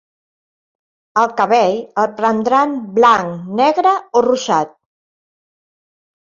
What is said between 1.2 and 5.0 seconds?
El cabell, el prendran blanc, negre o rosat?